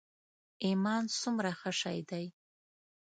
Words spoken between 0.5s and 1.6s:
ایمان څومره